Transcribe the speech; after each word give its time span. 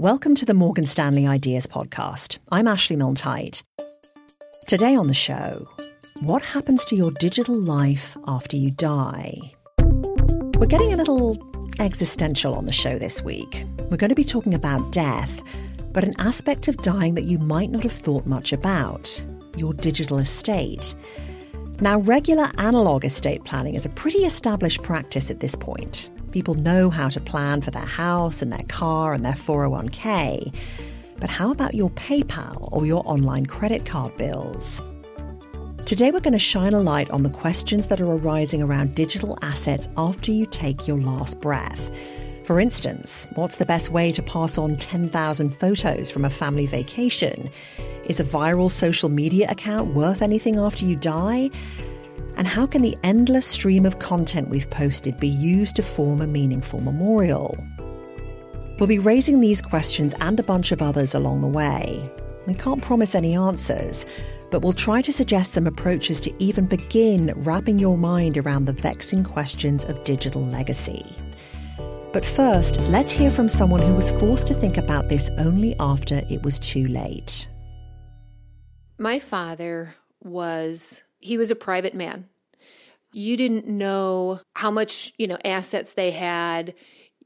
Welcome 0.00 0.34
to 0.36 0.46
the 0.46 0.54
Morgan 0.54 0.86
Stanley 0.86 1.26
Ideas 1.26 1.66
Podcast. 1.66 2.38
I'm 2.50 2.66
Ashley 2.66 2.96
Milne 2.96 3.16
Today 4.66 4.96
on 4.96 5.08
the 5.08 5.12
show, 5.12 5.68
what 6.20 6.42
happens 6.42 6.86
to 6.86 6.96
your 6.96 7.10
digital 7.20 7.54
life 7.54 8.16
after 8.26 8.56
you 8.56 8.70
die? 8.70 9.38
We're 9.78 10.68
getting 10.68 10.94
a 10.94 10.96
little 10.96 11.36
existential 11.80 12.54
on 12.54 12.64
the 12.64 12.72
show 12.72 12.98
this 12.98 13.22
week. 13.22 13.66
We're 13.90 13.98
going 13.98 14.08
to 14.08 14.14
be 14.14 14.24
talking 14.24 14.54
about 14.54 14.90
death, 14.90 15.42
but 15.92 16.04
an 16.04 16.14
aspect 16.18 16.66
of 16.68 16.78
dying 16.78 17.14
that 17.16 17.26
you 17.26 17.36
might 17.36 17.68
not 17.68 17.82
have 17.82 17.92
thought 17.92 18.24
much 18.24 18.54
about 18.54 19.22
your 19.54 19.74
digital 19.74 20.16
estate. 20.16 20.94
Now, 21.82 21.98
regular 21.98 22.50
analog 22.56 23.04
estate 23.04 23.44
planning 23.44 23.74
is 23.74 23.84
a 23.84 23.90
pretty 23.90 24.24
established 24.24 24.82
practice 24.82 25.30
at 25.30 25.40
this 25.40 25.54
point. 25.54 26.08
People 26.32 26.54
know 26.54 26.90
how 26.90 27.08
to 27.08 27.20
plan 27.20 27.60
for 27.60 27.72
their 27.72 27.82
house 27.82 28.40
and 28.40 28.52
their 28.52 28.66
car 28.68 29.14
and 29.14 29.24
their 29.24 29.32
401k. 29.32 30.54
But 31.18 31.28
how 31.28 31.50
about 31.50 31.74
your 31.74 31.90
PayPal 31.90 32.72
or 32.72 32.86
your 32.86 33.02
online 33.04 33.46
credit 33.46 33.84
card 33.84 34.16
bills? 34.16 34.80
Today, 35.84 36.12
we're 36.12 36.20
going 36.20 36.34
to 36.34 36.38
shine 36.38 36.72
a 36.72 36.78
light 36.80 37.10
on 37.10 37.24
the 37.24 37.30
questions 37.30 37.88
that 37.88 38.00
are 38.00 38.12
arising 38.12 38.62
around 38.62 38.94
digital 38.94 39.36
assets 39.42 39.88
after 39.96 40.30
you 40.30 40.46
take 40.46 40.86
your 40.86 40.98
last 40.98 41.40
breath. 41.40 41.90
For 42.44 42.60
instance, 42.60 43.26
what's 43.34 43.56
the 43.56 43.66
best 43.66 43.90
way 43.90 44.12
to 44.12 44.22
pass 44.22 44.56
on 44.56 44.76
10,000 44.76 45.50
photos 45.50 46.10
from 46.10 46.24
a 46.24 46.30
family 46.30 46.66
vacation? 46.66 47.50
Is 48.08 48.20
a 48.20 48.24
viral 48.24 48.70
social 48.70 49.08
media 49.08 49.50
account 49.50 49.94
worth 49.94 50.22
anything 50.22 50.56
after 50.56 50.84
you 50.84 50.94
die? 50.94 51.50
And 52.36 52.46
how 52.46 52.66
can 52.66 52.82
the 52.82 52.96
endless 53.02 53.46
stream 53.46 53.84
of 53.84 53.98
content 53.98 54.48
we've 54.48 54.70
posted 54.70 55.20
be 55.20 55.28
used 55.28 55.76
to 55.76 55.82
form 55.82 56.20
a 56.20 56.26
meaningful 56.26 56.80
memorial? 56.80 57.56
We'll 58.78 58.86
be 58.86 58.98
raising 58.98 59.40
these 59.40 59.60
questions 59.60 60.14
and 60.20 60.40
a 60.40 60.42
bunch 60.42 60.72
of 60.72 60.80
others 60.80 61.14
along 61.14 61.42
the 61.42 61.48
way. 61.48 62.02
We 62.46 62.54
can't 62.54 62.82
promise 62.82 63.14
any 63.14 63.34
answers, 63.34 64.06
but 64.50 64.62
we'll 64.62 64.72
try 64.72 65.02
to 65.02 65.12
suggest 65.12 65.52
some 65.52 65.66
approaches 65.66 66.18
to 66.20 66.42
even 66.42 66.66
begin 66.66 67.32
wrapping 67.36 67.78
your 67.78 67.98
mind 67.98 68.38
around 68.38 68.64
the 68.64 68.72
vexing 68.72 69.24
questions 69.24 69.84
of 69.84 70.02
digital 70.04 70.42
legacy. 70.42 71.04
But 72.12 72.24
first, 72.24 72.80
let's 72.88 73.10
hear 73.10 73.30
from 73.30 73.48
someone 73.48 73.80
who 73.80 73.94
was 73.94 74.10
forced 74.10 74.46
to 74.48 74.54
think 74.54 74.78
about 74.78 75.08
this 75.08 75.30
only 75.38 75.76
after 75.78 76.22
it 76.28 76.42
was 76.42 76.58
too 76.58 76.88
late. 76.88 77.48
My 78.98 79.20
father 79.20 79.94
was 80.22 81.02
he 81.20 81.38
was 81.38 81.50
a 81.50 81.56
private 81.56 81.94
man. 81.94 82.28
You 83.12 83.36
didn't 83.36 83.66
know 83.66 84.40
how 84.54 84.70
much, 84.70 85.12
you 85.18 85.26
know, 85.26 85.38
assets 85.44 85.94
they 85.94 86.10
had. 86.10 86.74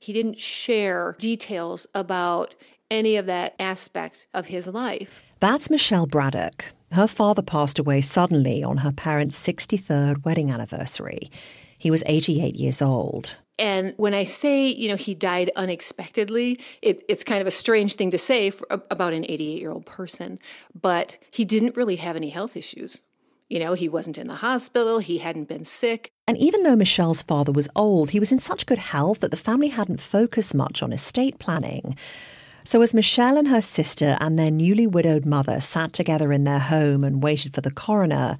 He 0.00 0.12
didn't 0.12 0.38
share 0.38 1.16
details 1.18 1.86
about 1.94 2.54
any 2.90 3.16
of 3.16 3.26
that 3.26 3.54
aspect 3.58 4.26
of 4.34 4.46
his 4.46 4.66
life. 4.66 5.22
That's 5.40 5.70
Michelle 5.70 6.06
Braddock. 6.06 6.72
Her 6.92 7.06
father 7.06 7.42
passed 7.42 7.78
away 7.78 8.00
suddenly 8.00 8.62
on 8.62 8.78
her 8.78 8.92
parents' 8.92 9.40
63rd 9.46 10.24
wedding 10.24 10.50
anniversary. 10.50 11.30
He 11.76 11.90
was 11.90 12.02
88 12.06 12.54
years 12.54 12.80
old. 12.80 13.36
And 13.58 13.94
when 13.96 14.14
I 14.14 14.24
say, 14.24 14.68
you 14.68 14.88
know, 14.88 14.96
he 14.96 15.14
died 15.14 15.50
unexpectedly, 15.54 16.60
it, 16.82 17.04
it's 17.08 17.22
kind 17.22 17.40
of 17.40 17.46
a 17.46 17.52
strange 17.52 17.94
thing 17.94 18.10
to 18.10 18.18
say 18.18 18.50
for, 18.50 18.66
about 18.70 19.12
an 19.12 19.24
88 19.28 19.60
year 19.60 19.70
old 19.70 19.86
person, 19.86 20.38
but 20.80 21.18
he 21.30 21.44
didn't 21.44 21.76
really 21.76 21.96
have 21.96 22.16
any 22.16 22.30
health 22.30 22.56
issues. 22.56 22.98
You 23.48 23.58
know, 23.58 23.74
he 23.74 23.88
wasn't 23.88 24.18
in 24.18 24.26
the 24.26 24.36
hospital, 24.36 24.98
he 24.98 25.18
hadn't 25.18 25.48
been 25.48 25.64
sick. 25.64 26.10
And 26.26 26.38
even 26.38 26.62
though 26.62 26.76
Michelle's 26.76 27.22
father 27.22 27.52
was 27.52 27.68
old, 27.76 28.10
he 28.10 28.20
was 28.20 28.32
in 28.32 28.38
such 28.38 28.66
good 28.66 28.78
health 28.78 29.20
that 29.20 29.30
the 29.30 29.36
family 29.36 29.68
hadn't 29.68 30.00
focused 30.00 30.54
much 30.54 30.82
on 30.82 30.92
estate 30.92 31.38
planning. 31.38 31.96
So, 32.66 32.80
as 32.80 32.94
Michelle 32.94 33.36
and 33.36 33.48
her 33.48 33.60
sister 33.60 34.16
and 34.20 34.38
their 34.38 34.50
newly 34.50 34.86
widowed 34.86 35.26
mother 35.26 35.60
sat 35.60 35.92
together 35.92 36.32
in 36.32 36.44
their 36.44 36.58
home 36.58 37.04
and 37.04 37.22
waited 37.22 37.54
for 37.54 37.60
the 37.60 37.70
coroner, 37.70 38.38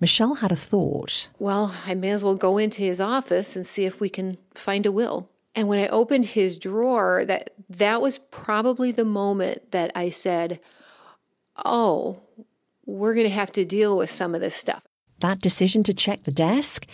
Michelle 0.00 0.36
had 0.36 0.50
a 0.50 0.56
thought. 0.56 1.28
Well, 1.38 1.74
I 1.86 1.94
may 1.94 2.10
as 2.10 2.24
well 2.24 2.34
go 2.34 2.56
into 2.56 2.82
his 2.82 3.00
office 3.00 3.56
and 3.56 3.66
see 3.66 3.84
if 3.84 4.00
we 4.00 4.08
can 4.08 4.38
find 4.54 4.86
a 4.86 4.92
will. 4.92 5.28
And 5.54 5.68
when 5.68 5.80
I 5.80 5.88
opened 5.88 6.26
his 6.26 6.56
drawer, 6.56 7.24
that 7.26 7.50
that 7.68 8.00
was 8.00 8.18
probably 8.30 8.92
the 8.92 9.04
moment 9.04 9.72
that 9.72 9.90
I 9.94 10.08
said, 10.08 10.60
"Oh, 11.64 12.20
we're 12.88 13.14
going 13.14 13.26
to 13.26 13.32
have 13.32 13.52
to 13.52 13.64
deal 13.64 13.96
with 13.96 14.10
some 14.10 14.34
of 14.34 14.40
this 14.40 14.56
stuff." 14.56 14.82
That 15.20 15.40
decision 15.40 15.82
to 15.84 15.94
check 15.94 16.24
the 16.24 16.32
desk, 16.32 16.86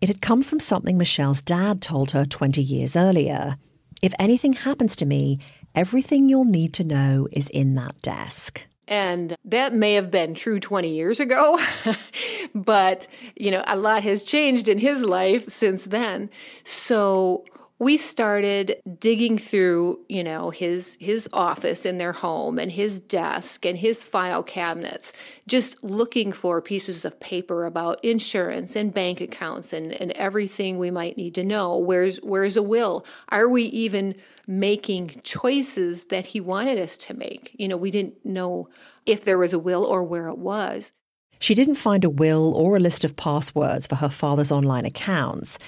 it 0.00 0.08
had 0.08 0.20
come 0.20 0.42
from 0.42 0.60
something 0.60 0.98
Michelle's 0.98 1.40
dad 1.40 1.80
told 1.80 2.10
her 2.10 2.24
20 2.24 2.60
years 2.60 2.96
earlier. 2.96 3.56
If 4.02 4.14
anything 4.18 4.52
happens 4.52 4.96
to 4.96 5.06
me, 5.06 5.38
everything 5.74 6.28
you'll 6.28 6.44
need 6.44 6.72
to 6.74 6.84
know 6.84 7.28
is 7.32 7.48
in 7.50 7.74
that 7.76 8.00
desk. 8.02 8.66
And 8.88 9.34
that 9.44 9.72
may 9.74 9.94
have 9.94 10.10
been 10.10 10.34
true 10.34 10.60
20 10.60 10.88
years 10.88 11.18
ago, 11.18 11.58
but 12.54 13.06
you 13.34 13.50
know, 13.50 13.64
a 13.66 13.76
lot 13.76 14.04
has 14.04 14.22
changed 14.22 14.68
in 14.68 14.78
his 14.78 15.02
life 15.02 15.48
since 15.48 15.84
then. 15.84 16.30
So 16.64 17.44
we 17.78 17.98
started 17.98 18.80
digging 18.98 19.36
through, 19.36 20.00
you 20.08 20.24
know, 20.24 20.50
his 20.50 20.96
his 21.00 21.28
office 21.32 21.84
in 21.84 21.98
their 21.98 22.12
home 22.12 22.58
and 22.58 22.72
his 22.72 23.00
desk 23.00 23.66
and 23.66 23.78
his 23.78 24.02
file 24.02 24.42
cabinets, 24.42 25.12
just 25.46 25.82
looking 25.84 26.32
for 26.32 26.62
pieces 26.62 27.04
of 27.04 27.20
paper 27.20 27.66
about 27.66 28.02
insurance 28.04 28.76
and 28.76 28.94
bank 28.94 29.20
accounts 29.20 29.72
and, 29.72 29.92
and 29.92 30.12
everything 30.12 30.78
we 30.78 30.90
might 30.90 31.16
need 31.16 31.34
to 31.34 31.44
know. 31.44 31.76
Where's 31.76 32.16
where's 32.18 32.56
a 32.56 32.62
will? 32.62 33.04
Are 33.28 33.48
we 33.48 33.64
even 33.64 34.14
making 34.46 35.08
choices 35.24 36.04
that 36.04 36.26
he 36.26 36.40
wanted 36.40 36.78
us 36.78 36.96
to 36.96 37.14
make. 37.14 37.54
You 37.58 37.68
know, 37.68 37.76
we 37.76 37.90
didn't 37.90 38.24
know 38.24 38.68
if 39.04 39.24
there 39.24 39.38
was 39.38 39.52
a 39.52 39.58
will 39.58 39.84
or 39.84 40.04
where 40.04 40.28
it 40.28 40.38
was. 40.38 40.92
She 41.38 41.54
didn't 41.54 41.74
find 41.74 42.04
a 42.04 42.10
will 42.10 42.54
or 42.54 42.76
a 42.76 42.80
list 42.80 43.04
of 43.04 43.16
passwords 43.16 43.86
for 43.86 43.96
her 43.96 44.08
father's 44.08 44.52
online 44.52 44.86
accounts. 44.86 45.58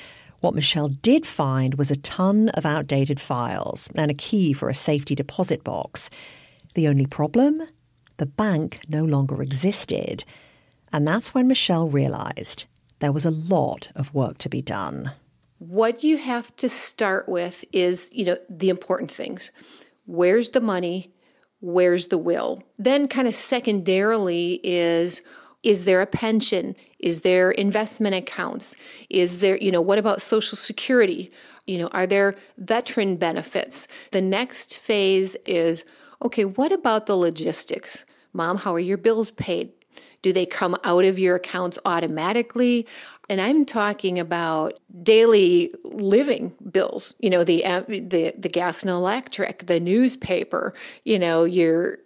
What 0.41 0.54
Michelle 0.54 0.88
did 0.88 1.26
find 1.26 1.75
was 1.75 1.91
a 1.91 1.97
ton 1.97 2.49
of 2.50 2.65
outdated 2.65 3.21
files 3.21 3.88
and 3.94 4.10
a 4.10 4.15
key 4.15 4.53
for 4.53 4.69
a 4.69 4.75
safety 4.75 5.15
deposit 5.15 5.65
box. 5.65 6.10
The 6.75 6.88
only 6.88 7.06
problem? 7.06 7.60
The 8.19 8.26
bank 8.26 8.81
no 8.88 9.04
longer 9.04 9.43
existed. 9.43 10.25
And 10.93 11.06
that's 11.06 11.34
when 11.34 11.48
Michelle 11.48 11.88
realized 11.88 12.66
there 13.00 13.12
was 13.12 13.27
a 13.27 13.31
lot 13.31 13.91
of 13.94 14.15
work 14.15 14.38
to 14.38 14.48
be 14.48 14.62
done 14.62 15.12
what 15.59 16.04
you 16.04 16.16
have 16.19 16.54
to 16.56 16.69
start 16.69 17.28
with 17.28 17.65
is, 17.72 18.10
you 18.12 18.25
know, 18.25 18.38
the 18.48 18.69
important 18.69 19.10
things. 19.10 19.50
Where's 20.06 20.50
the 20.50 20.60
money? 20.60 21.12
Where's 21.60 22.09
the 22.09 22.19
will? 22.19 22.62
Then 22.78 23.09
kind 23.09 23.27
of 23.27 23.34
secondarily 23.34 24.60
is 24.62 25.21
is 25.62 25.84
there 25.84 26.00
a 26.00 26.06
pension? 26.06 26.76
Is 26.98 27.22
there 27.22 27.50
investment 27.50 28.14
accounts? 28.14 28.76
Is 29.10 29.41
there, 29.41 29.56
you 29.56 29.72
know, 29.72 29.80
what 29.80 29.98
about 29.98 30.22
social 30.22 30.56
security? 30.56 31.30
You 31.66 31.78
know, 31.78 31.88
are 31.88 32.06
there 32.06 32.36
veteran 32.58 33.16
benefits? 33.16 33.88
The 34.12 34.22
next 34.22 34.76
phase 34.76 35.36
is 35.47 35.84
okay, 36.22 36.44
what 36.44 36.72
about 36.72 37.06
the 37.06 37.16
logistics? 37.16 38.04
Mom, 38.32 38.56
how 38.56 38.74
are 38.74 38.80
your 38.80 38.98
bills 38.98 39.30
paid? 39.30 39.72
Do 40.22 40.32
they 40.32 40.47
come 40.47 40.76
out 40.82 41.04
of 41.04 41.18
your 41.18 41.36
accounts 41.36 41.78
automatically? 41.84 42.86
And 43.28 43.41
I'm 43.41 43.64
talking 43.64 44.18
about 44.18 44.78
daily 45.02 45.72
living 45.84 46.54
bills, 46.70 47.14
you 47.20 47.30
know, 47.30 47.44
the 47.44 47.62
the 47.88 48.34
the 48.36 48.48
gas 48.48 48.82
and 48.82 48.91
electric, 48.91 49.66
the 49.66 49.78
newspaper, 49.78 50.74
you 51.04 51.18
know, 51.18 51.44
your 51.44 51.98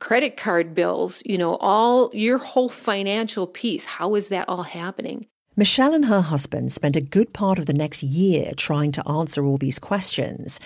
credit 0.00 0.36
card 0.36 0.74
bills, 0.74 1.22
you 1.24 1.38
know, 1.38 1.56
all 1.56 2.10
your 2.12 2.38
whole 2.38 2.68
financial 2.68 3.46
piece. 3.46 3.84
How 3.84 4.14
is 4.16 4.28
that 4.28 4.48
all 4.48 4.64
happening? 4.64 5.26
Michelle 5.56 5.94
and 5.94 6.06
her 6.06 6.22
husband 6.22 6.72
spent 6.72 6.96
a 6.96 7.00
good 7.00 7.32
part 7.32 7.58
of 7.58 7.66
the 7.66 7.74
next 7.74 8.02
year 8.02 8.52
trying 8.56 8.92
to 8.92 9.06
answer 9.08 9.44
all 9.44 9.58
these 9.58 9.78
questions. 9.78 10.58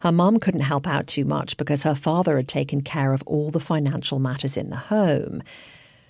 Her 0.00 0.10
mom 0.10 0.38
couldn't 0.38 0.62
help 0.62 0.86
out 0.86 1.06
too 1.06 1.24
much 1.24 1.56
because 1.56 1.82
her 1.82 1.94
father 1.94 2.36
had 2.36 2.48
taken 2.48 2.80
care 2.80 3.12
of 3.12 3.22
all 3.26 3.50
the 3.50 3.60
financial 3.60 4.18
matters 4.18 4.56
in 4.56 4.70
the 4.70 4.76
home. 4.76 5.42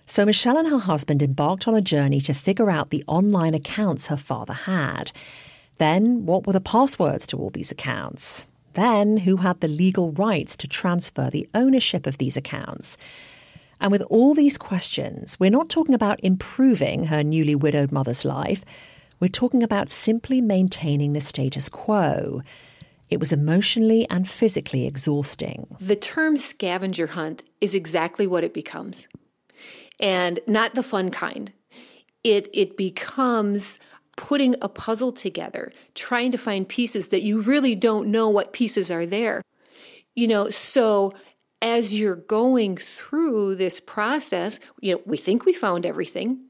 So 0.06 0.24
Michelle 0.24 0.58
and 0.58 0.68
her 0.68 0.78
husband 0.78 1.22
embarked 1.22 1.68
on 1.68 1.74
a 1.74 1.80
journey 1.80 2.20
to 2.22 2.34
figure 2.34 2.70
out 2.70 2.90
the 2.90 3.04
online 3.06 3.54
accounts 3.54 4.06
her 4.06 4.16
father 4.16 4.54
had. 4.54 5.12
Then, 5.78 6.26
what 6.26 6.46
were 6.46 6.52
the 6.52 6.60
passwords 6.60 7.26
to 7.28 7.36
all 7.36 7.50
these 7.50 7.70
accounts? 7.70 8.46
Then, 8.74 9.18
who 9.18 9.38
had 9.38 9.60
the 9.60 9.68
legal 9.68 10.12
rights 10.12 10.56
to 10.56 10.68
transfer 10.68 11.30
the 11.30 11.48
ownership 11.54 12.06
of 12.06 12.18
these 12.18 12.36
accounts? 12.36 12.96
And 13.80 13.90
with 13.90 14.02
all 14.10 14.34
these 14.34 14.58
questions, 14.58 15.38
we're 15.40 15.50
not 15.50 15.70
talking 15.70 15.94
about 15.94 16.20
improving 16.22 17.04
her 17.06 17.24
newly 17.24 17.54
widowed 17.54 17.92
mother's 17.92 18.24
life. 18.24 18.64
We're 19.18 19.28
talking 19.28 19.62
about 19.62 19.88
simply 19.88 20.40
maintaining 20.40 21.12
the 21.12 21.20
status 21.20 21.68
quo. 21.68 22.42
It 23.08 23.18
was 23.18 23.32
emotionally 23.32 24.06
and 24.08 24.28
physically 24.28 24.86
exhausting. 24.86 25.76
The 25.80 25.96
term 25.96 26.36
scavenger 26.36 27.08
hunt 27.08 27.42
is 27.60 27.74
exactly 27.74 28.26
what 28.26 28.44
it 28.44 28.54
becomes 28.54 29.08
and 29.98 30.40
not 30.46 30.74
the 30.74 30.82
fun 30.82 31.10
kind. 31.10 31.52
It 32.24 32.48
it 32.52 32.76
becomes 32.76 33.78
putting 34.16 34.54
a 34.60 34.68
puzzle 34.68 35.12
together, 35.12 35.72
trying 35.94 36.32
to 36.32 36.38
find 36.38 36.68
pieces 36.68 37.08
that 37.08 37.22
you 37.22 37.40
really 37.40 37.74
don't 37.74 38.08
know 38.08 38.28
what 38.28 38.52
pieces 38.52 38.90
are 38.90 39.06
there. 39.06 39.42
You 40.14 40.28
know, 40.28 40.50
so 40.50 41.12
as 41.62 41.94
you're 41.94 42.16
going 42.16 42.76
through 42.76 43.56
this 43.56 43.80
process, 43.80 44.58
you 44.80 44.94
know, 44.94 45.00
we 45.06 45.16
think 45.16 45.44
we 45.44 45.52
found 45.52 45.86
everything, 45.86 46.40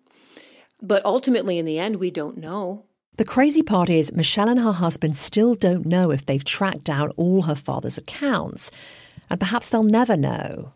but 0.80 1.04
ultimately 1.04 1.58
in 1.58 1.66
the 1.66 1.78
end, 1.78 1.96
we 1.96 2.10
don't 2.10 2.38
know. 2.38 2.86
The 3.16 3.24
crazy 3.24 3.62
part 3.62 3.90
is, 3.90 4.14
Michelle 4.14 4.48
and 4.48 4.60
her 4.60 4.72
husband 4.72 5.16
still 5.16 5.54
don't 5.54 5.84
know 5.84 6.10
if 6.10 6.24
they've 6.24 6.44
tracked 6.44 6.84
down 6.84 7.10
all 7.16 7.42
her 7.42 7.54
father's 7.54 7.98
accounts, 7.98 8.70
and 9.28 9.38
perhaps 9.38 9.68
they'll 9.68 9.82
never 9.82 10.16
know. 10.16 10.72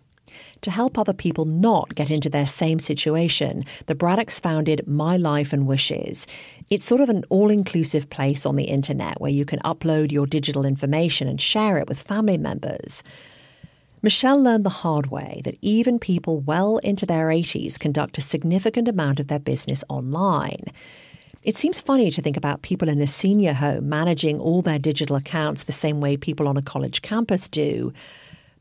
To 0.62 0.70
help 0.70 0.96
other 0.96 1.12
people 1.12 1.44
not 1.44 1.94
get 1.94 2.10
into 2.10 2.30
their 2.30 2.46
same 2.46 2.78
situation, 2.78 3.64
the 3.86 3.94
Braddocks 3.94 4.40
founded 4.40 4.86
My 4.86 5.16
Life 5.16 5.52
and 5.52 5.66
Wishes. 5.66 6.26
It's 6.70 6.86
sort 6.86 7.00
of 7.00 7.08
an 7.08 7.24
all 7.28 7.50
inclusive 7.50 8.08
place 8.10 8.46
on 8.46 8.56
the 8.56 8.64
internet 8.64 9.20
where 9.20 9.30
you 9.30 9.44
can 9.44 9.58
upload 9.60 10.12
your 10.12 10.26
digital 10.26 10.64
information 10.64 11.28
and 11.28 11.40
share 11.40 11.78
it 11.78 11.88
with 11.88 12.00
family 12.00 12.38
members. 12.38 13.02
Michelle 14.04 14.42
learned 14.42 14.64
the 14.64 14.70
hard 14.70 15.06
way 15.06 15.40
that 15.44 15.56
even 15.62 15.98
people 15.98 16.38
well 16.40 16.76
into 16.78 17.06
their 17.06 17.28
80s 17.28 17.78
conduct 17.78 18.18
a 18.18 18.20
significant 18.20 18.86
amount 18.86 19.18
of 19.18 19.28
their 19.28 19.38
business 19.38 19.82
online. 19.88 20.64
It 21.42 21.58
seems 21.58 21.80
funny 21.80 22.10
to 22.10 22.22
think 22.22 22.36
about 22.36 22.62
people 22.62 22.88
in 22.88 23.02
a 23.02 23.06
senior 23.06 23.52
home 23.52 23.88
managing 23.88 24.40
all 24.40 24.62
their 24.62 24.78
digital 24.78 25.16
accounts 25.16 25.64
the 25.64 25.72
same 25.72 26.00
way 26.00 26.16
people 26.16 26.48
on 26.48 26.56
a 26.56 26.62
college 26.62 27.02
campus 27.02 27.50
do. 27.50 27.92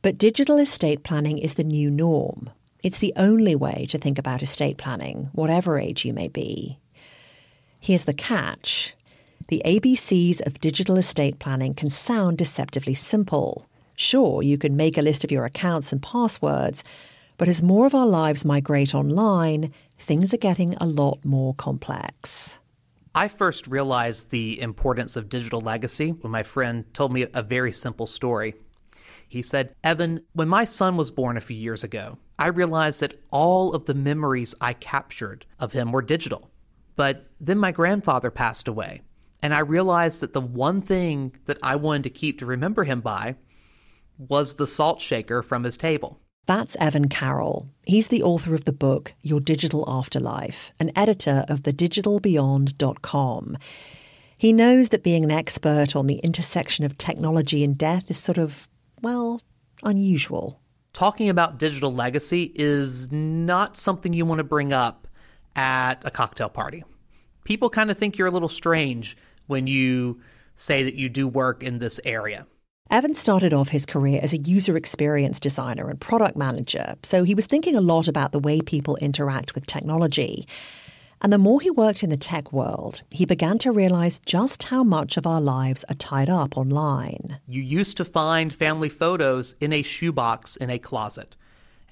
But 0.03 0.17
digital 0.17 0.57
estate 0.57 1.01
planning 1.03 1.37
is 1.37 1.53
the 1.53 1.63
new 1.63 1.89
norm. 1.89 2.49
It's 2.83 2.97
the 2.97 3.13
only 3.15 3.55
way 3.55 3.85
to 3.87 3.97
think 3.97 4.19
about 4.19 4.41
estate 4.41 4.77
planning, 4.77 5.29
whatever 5.31 5.79
age 5.79 6.03
you 6.03 6.11
may 6.11 6.27
be. 6.27 6.77
Here's 7.79 8.03
the 8.03 8.13
catch 8.13 8.95
the 9.47 9.61
ABCs 9.65 10.45
of 10.45 10.59
digital 10.59 10.97
estate 10.97 11.39
planning 11.39 11.73
can 11.73 11.89
sound 11.89 12.37
deceptively 12.37 12.93
simple. 12.93 13.65
Sure, 13.95 14.41
you 14.41 14.57
can 14.57 14.75
make 14.75 14.97
a 14.97 15.01
list 15.01 15.23
of 15.23 15.31
your 15.31 15.45
accounts 15.45 15.93
and 15.93 16.01
passwords, 16.01 16.83
but 17.37 17.47
as 17.47 17.63
more 17.63 17.85
of 17.85 17.95
our 17.95 18.07
lives 18.07 18.43
migrate 18.43 18.93
online, 18.93 19.71
things 19.97 20.33
are 20.33 20.37
getting 20.37 20.75
a 20.75 20.85
lot 20.85 21.23
more 21.23 21.53
complex. 21.53 22.59
I 23.15 23.29
first 23.29 23.67
realized 23.67 24.31
the 24.31 24.59
importance 24.59 25.15
of 25.15 25.29
digital 25.29 25.61
legacy 25.61 26.09
when 26.09 26.31
my 26.31 26.43
friend 26.43 26.93
told 26.93 27.13
me 27.13 27.25
a 27.33 27.41
very 27.41 27.71
simple 27.71 28.07
story. 28.07 28.55
He 29.33 29.41
said, 29.41 29.75
Evan, 29.83 30.21
when 30.33 30.47
my 30.47 30.63
son 30.63 30.95
was 30.95 31.09
born 31.09 31.37
a 31.37 31.41
few 31.41 31.57
years 31.57 31.83
ago, 31.83 32.19
I 32.37 32.47
realized 32.47 32.99
that 32.99 33.19
all 33.31 33.73
of 33.73 33.85
the 33.85 33.95
memories 33.95 34.53
I 34.61 34.73
captured 34.73 35.47
of 35.59 35.73
him 35.73 35.91
were 35.91 36.03
digital. 36.03 36.51
But 36.95 37.31
then 37.39 37.57
my 37.57 37.71
grandfather 37.71 38.29
passed 38.29 38.67
away, 38.67 39.01
and 39.41 39.51
I 39.51 39.59
realized 39.59 40.19
that 40.19 40.33
the 40.33 40.41
one 40.41 40.83
thing 40.83 41.35
that 41.45 41.57
I 41.63 41.75
wanted 41.77 42.03
to 42.03 42.11
keep 42.11 42.37
to 42.39 42.45
remember 42.45 42.83
him 42.83 43.01
by 43.01 43.37
was 44.19 44.53
the 44.53 44.67
salt 44.67 45.01
shaker 45.01 45.41
from 45.41 45.63
his 45.63 45.77
table. 45.77 46.19
That's 46.45 46.75
Evan 46.75 47.09
Carroll. 47.09 47.69
He's 47.87 48.09
the 48.09 48.21
author 48.21 48.53
of 48.53 48.65
the 48.65 48.71
book 48.71 49.15
Your 49.23 49.39
Digital 49.39 49.83
Afterlife, 49.87 50.71
and 50.79 50.91
editor 50.95 51.43
of 51.49 51.63
thedigitalbeyond.com. 51.63 53.57
He 54.37 54.53
knows 54.53 54.89
that 54.89 55.03
being 55.03 55.23
an 55.23 55.31
expert 55.31 55.95
on 55.95 56.05
the 56.05 56.17
intersection 56.17 56.85
of 56.85 56.99
technology 56.99 57.63
and 57.63 57.75
death 57.75 58.11
is 58.11 58.19
sort 58.19 58.37
of, 58.37 58.67
well, 59.03 59.41
unusual. 59.83 60.61
Talking 60.93 61.29
about 61.29 61.59
digital 61.59 61.93
legacy 61.93 62.51
is 62.55 63.11
not 63.11 63.77
something 63.77 64.13
you 64.13 64.25
want 64.25 64.39
to 64.39 64.43
bring 64.43 64.73
up 64.73 65.07
at 65.55 66.03
a 66.05 66.11
cocktail 66.11 66.49
party. 66.49 66.83
People 67.43 67.69
kind 67.69 67.91
of 67.91 67.97
think 67.97 68.17
you're 68.17 68.27
a 68.27 68.31
little 68.31 68.49
strange 68.49 69.17
when 69.47 69.67
you 69.67 70.21
say 70.55 70.83
that 70.83 70.95
you 70.95 71.09
do 71.09 71.27
work 71.27 71.61
in 71.61 71.79
this 71.79 71.99
area. 72.05 72.47
Evan 72.89 73.15
started 73.15 73.53
off 73.53 73.69
his 73.69 73.85
career 73.85 74.19
as 74.21 74.33
a 74.33 74.37
user 74.37 74.77
experience 74.77 75.39
designer 75.39 75.89
and 75.89 75.99
product 75.99 76.37
manager, 76.37 76.95
so 77.01 77.23
he 77.23 77.33
was 77.33 77.47
thinking 77.47 77.75
a 77.75 77.81
lot 77.81 78.07
about 78.07 78.31
the 78.31 78.39
way 78.39 78.61
people 78.61 78.95
interact 78.97 79.55
with 79.55 79.65
technology. 79.65 80.47
And 81.23 81.31
the 81.31 81.37
more 81.37 81.61
he 81.61 81.71
worked 81.71 82.03
in 82.03 82.09
the 82.09 82.17
tech 82.17 82.51
world, 82.51 83.01
he 83.09 83.23
began 83.23 83.57
to 83.59 83.71
realize 83.71 84.19
just 84.25 84.63
how 84.63 84.83
much 84.83 85.15
of 85.15 85.25
our 85.25 85.39
lives 85.39 85.85
are 85.87 85.95
tied 85.95 86.29
up 86.29 86.57
online. 86.57 87.39
You 87.47 87.61
used 87.61 87.95
to 87.95 88.03
find 88.03 88.53
family 88.53 88.89
photos 88.89 89.55
in 89.61 89.71
a 89.71 89.83
shoebox 89.83 90.57
in 90.57 90.69
a 90.69 90.77
closet. 90.77 91.37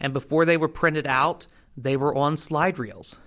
And 0.02 0.12
before 0.12 0.44
they 0.44 0.58
were 0.58 0.68
printed 0.68 1.08
out, 1.08 1.48
they 1.78 1.96
were 1.96 2.14
on 2.14 2.36
slide 2.36 2.78
reels. 2.78 3.20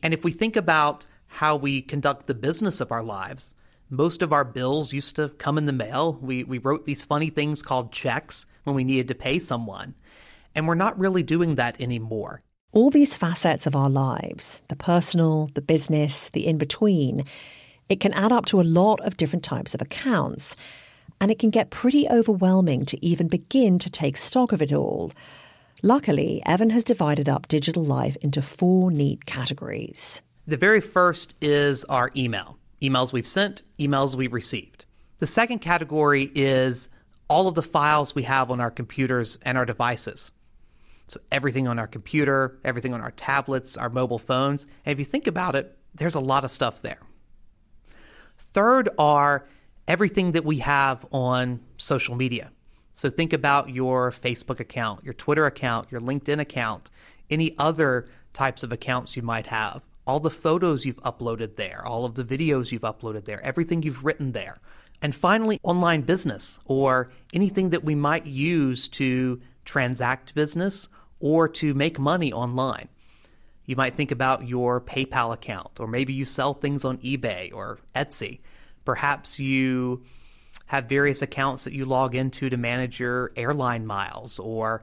And 0.00 0.14
if 0.14 0.22
we 0.22 0.30
think 0.30 0.54
about 0.54 1.06
how 1.26 1.56
we 1.56 1.82
conduct 1.82 2.28
the 2.28 2.34
business 2.34 2.80
of 2.80 2.92
our 2.92 3.02
lives, 3.02 3.54
most 3.88 4.22
of 4.22 4.32
our 4.32 4.44
bills 4.44 4.92
used 4.92 5.16
to 5.16 5.30
come 5.30 5.58
in 5.58 5.66
the 5.66 5.72
mail. 5.72 6.20
We, 6.22 6.44
we 6.44 6.58
wrote 6.58 6.86
these 6.86 7.04
funny 7.04 7.30
things 7.30 7.62
called 7.62 7.90
checks 7.90 8.46
when 8.62 8.76
we 8.76 8.84
needed 8.84 9.08
to 9.08 9.16
pay 9.16 9.40
someone. 9.40 9.96
And 10.54 10.68
we're 10.68 10.76
not 10.76 10.96
really 10.96 11.24
doing 11.24 11.56
that 11.56 11.80
anymore. 11.80 12.44
All 12.72 12.88
these 12.90 13.16
facets 13.16 13.66
of 13.66 13.74
our 13.74 13.90
lives 13.90 14.62
the 14.68 14.76
personal, 14.76 15.50
the 15.54 15.62
business, 15.62 16.30
the 16.30 16.46
in 16.46 16.56
between 16.56 17.20
it 17.88 17.98
can 17.98 18.12
add 18.12 18.30
up 18.30 18.46
to 18.46 18.60
a 18.60 18.62
lot 18.62 19.00
of 19.00 19.16
different 19.16 19.42
types 19.42 19.74
of 19.74 19.82
accounts. 19.82 20.54
And 21.20 21.32
it 21.32 21.40
can 21.40 21.50
get 21.50 21.70
pretty 21.70 22.08
overwhelming 22.08 22.84
to 22.86 23.04
even 23.04 23.26
begin 23.26 23.80
to 23.80 23.90
take 23.90 24.16
stock 24.16 24.52
of 24.52 24.62
it 24.62 24.72
all. 24.72 25.10
Luckily, 25.82 26.40
Evan 26.46 26.70
has 26.70 26.84
divided 26.84 27.28
up 27.28 27.48
digital 27.48 27.84
life 27.84 28.16
into 28.22 28.40
four 28.40 28.92
neat 28.92 29.26
categories. 29.26 30.22
The 30.46 30.56
very 30.56 30.80
first 30.80 31.34
is 31.42 31.84
our 31.86 32.12
email 32.16 32.56
emails 32.80 33.12
we've 33.12 33.26
sent, 33.26 33.62
emails 33.78 34.14
we've 34.14 34.32
received. 34.32 34.84
The 35.18 35.26
second 35.26 35.58
category 35.58 36.30
is 36.34 36.88
all 37.28 37.48
of 37.48 37.54
the 37.54 37.62
files 37.62 38.14
we 38.14 38.22
have 38.22 38.50
on 38.50 38.60
our 38.60 38.70
computers 38.70 39.38
and 39.42 39.58
our 39.58 39.66
devices. 39.66 40.30
So, 41.10 41.18
everything 41.32 41.66
on 41.66 41.76
our 41.76 41.88
computer, 41.88 42.60
everything 42.64 42.94
on 42.94 43.00
our 43.00 43.10
tablets, 43.10 43.76
our 43.76 43.90
mobile 43.90 44.20
phones. 44.20 44.64
And 44.86 44.92
if 44.92 45.00
you 45.00 45.04
think 45.04 45.26
about 45.26 45.56
it, 45.56 45.76
there's 45.92 46.14
a 46.14 46.20
lot 46.20 46.44
of 46.44 46.52
stuff 46.52 46.82
there. 46.82 47.00
Third 48.38 48.88
are 48.96 49.48
everything 49.88 50.32
that 50.32 50.44
we 50.44 50.58
have 50.58 51.04
on 51.10 51.62
social 51.78 52.14
media. 52.14 52.52
So, 52.92 53.10
think 53.10 53.32
about 53.32 53.70
your 53.70 54.12
Facebook 54.12 54.60
account, 54.60 55.02
your 55.02 55.14
Twitter 55.14 55.46
account, 55.46 55.90
your 55.90 56.00
LinkedIn 56.00 56.38
account, 56.38 56.90
any 57.28 57.56
other 57.58 58.06
types 58.32 58.62
of 58.62 58.70
accounts 58.70 59.16
you 59.16 59.22
might 59.22 59.48
have 59.48 59.84
all 60.06 60.18
the 60.18 60.30
photos 60.30 60.84
you've 60.84 61.02
uploaded 61.02 61.56
there, 61.56 61.86
all 61.86 62.04
of 62.04 62.14
the 62.16 62.24
videos 62.24 62.72
you've 62.72 62.82
uploaded 62.82 63.26
there, 63.26 63.40
everything 63.44 63.82
you've 63.82 64.04
written 64.04 64.32
there. 64.32 64.60
And 65.02 65.14
finally, 65.14 65.58
online 65.62 66.02
business 66.02 66.58
or 66.64 67.10
anything 67.32 67.70
that 67.70 67.84
we 67.84 67.94
might 67.94 68.26
use 68.26 68.88
to 68.88 69.40
transact 69.64 70.34
business 70.34 70.88
or 71.20 71.48
to 71.48 71.74
make 71.74 71.98
money 71.98 72.32
online. 72.32 72.88
You 73.66 73.76
might 73.76 73.94
think 73.94 74.10
about 74.10 74.48
your 74.48 74.80
PayPal 74.80 75.32
account, 75.32 75.78
or 75.78 75.86
maybe 75.86 76.12
you 76.12 76.24
sell 76.24 76.54
things 76.54 76.84
on 76.84 76.98
eBay 76.98 77.54
or 77.54 77.78
Etsy. 77.94 78.40
Perhaps 78.84 79.38
you 79.38 80.02
have 80.66 80.86
various 80.86 81.22
accounts 81.22 81.64
that 81.64 81.72
you 81.72 81.84
log 81.84 82.14
into 82.14 82.50
to 82.50 82.56
manage 82.56 82.98
your 82.98 83.32
airline 83.36 83.86
miles, 83.86 84.38
or 84.38 84.82